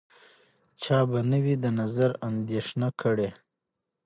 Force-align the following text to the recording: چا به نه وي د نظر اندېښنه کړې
چا 0.81 0.97
به 1.09 1.19
نه 1.31 1.39
وي 1.43 1.55
د 1.63 1.65
نظر 1.79 2.09
اندېښنه 2.27 2.87
کړې 3.01 3.29